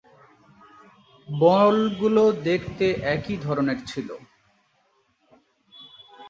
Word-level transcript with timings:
বলগুলো 1.29 2.23
দেখতে 2.43 2.85
একই 3.15 3.35
ধরনের 3.37 3.79
ছিল। 3.85 4.09